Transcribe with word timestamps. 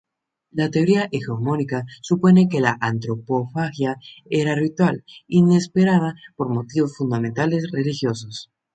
La 0.49 0.71
teoría 0.71 1.07
hegemónica 1.11 1.85
supone 2.01 2.47
que 2.49 2.59
la 2.59 2.75
antropofagia 2.81 3.97
era 4.31 4.55
ritual, 4.55 5.03
inspirada 5.27 6.15
por 6.35 6.49
motivos 6.49 6.97
fundamentalmente 6.97 7.67
religiosos. 7.71 8.49